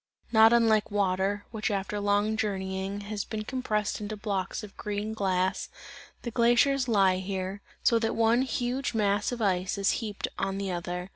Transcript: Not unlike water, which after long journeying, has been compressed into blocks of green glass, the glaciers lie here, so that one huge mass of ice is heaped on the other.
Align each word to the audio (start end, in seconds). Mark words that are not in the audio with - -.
Not 0.31 0.51
unlike 0.51 0.89
water, 0.89 1.45
which 1.51 1.69
after 1.69 1.99
long 1.99 2.35
journeying, 2.35 3.01
has 3.01 3.23
been 3.23 3.43
compressed 3.43 4.01
into 4.01 4.17
blocks 4.17 4.63
of 4.63 4.75
green 4.75 5.13
glass, 5.13 5.69
the 6.23 6.31
glaciers 6.31 6.87
lie 6.87 7.17
here, 7.17 7.61
so 7.83 7.99
that 7.99 8.15
one 8.15 8.41
huge 8.41 8.95
mass 8.95 9.31
of 9.31 9.43
ice 9.43 9.77
is 9.77 9.91
heaped 10.01 10.27
on 10.39 10.57
the 10.57 10.71
other. 10.71 11.09